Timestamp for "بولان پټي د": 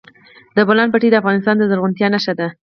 0.67-1.15